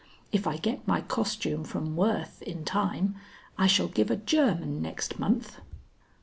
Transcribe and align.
If 0.31 0.47
I 0.47 0.57
get 0.57 0.87
my 0.87 1.01
costume 1.01 1.63
from 1.63 1.95
Worth 1.95 2.41
in 2.41 2.65
time, 2.65 3.17
I 3.55 3.67
shall 3.67 3.87
give 3.87 4.09
a 4.09 4.15
German 4.17 4.81
next 4.81 5.19
month." 5.19 5.59